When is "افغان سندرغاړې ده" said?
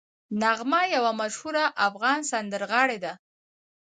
1.87-3.13